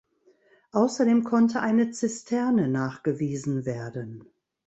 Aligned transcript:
Außerdem 0.71 1.23
konnte 1.23 1.61
eine 1.61 1.91
Zisterne 1.91 2.67
nachgewiesen 2.67 3.65
werden. 3.67 4.23